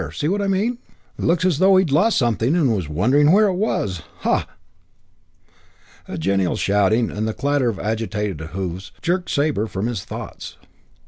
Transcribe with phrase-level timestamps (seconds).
[0.13, 0.79] See what I mean?
[1.19, 4.01] Looks as though he'd lost something and was wondering where it was.
[4.21, 4.47] Ha!"
[6.09, 10.57] III A genial shouting and the clatter of agitated hoofs jerked Sabre from his thoughts.